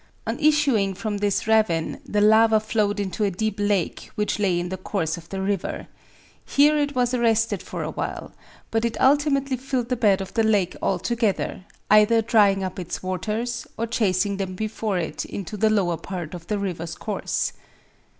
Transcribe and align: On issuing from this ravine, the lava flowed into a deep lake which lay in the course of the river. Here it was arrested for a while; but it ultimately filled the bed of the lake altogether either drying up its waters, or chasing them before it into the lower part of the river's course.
On 0.25 0.39
issuing 0.39 0.95
from 0.95 1.17
this 1.19 1.45
ravine, 1.45 1.99
the 2.07 2.21
lava 2.21 2.59
flowed 2.59 2.99
into 2.99 3.23
a 3.23 3.29
deep 3.29 3.59
lake 3.59 4.09
which 4.15 4.39
lay 4.39 4.59
in 4.59 4.69
the 4.69 4.77
course 4.77 5.15
of 5.15 5.29
the 5.29 5.39
river. 5.39 5.85
Here 6.43 6.75
it 6.75 6.95
was 6.95 7.13
arrested 7.13 7.61
for 7.61 7.83
a 7.83 7.91
while; 7.91 8.31
but 8.71 8.83
it 8.83 8.99
ultimately 8.99 9.57
filled 9.57 9.89
the 9.89 9.95
bed 9.95 10.19
of 10.19 10.33
the 10.33 10.41
lake 10.43 10.75
altogether 10.81 11.65
either 11.91 12.23
drying 12.23 12.63
up 12.63 12.79
its 12.79 13.03
waters, 13.03 13.67
or 13.77 13.85
chasing 13.85 14.37
them 14.37 14.55
before 14.55 14.97
it 14.97 15.23
into 15.23 15.55
the 15.55 15.69
lower 15.69 15.97
part 15.97 16.33
of 16.33 16.47
the 16.47 16.57
river's 16.57 16.95
course. 16.95 17.53